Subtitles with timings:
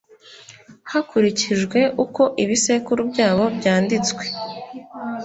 [0.91, 4.23] hakurikijwe uko ibisekuru byabo byanditswe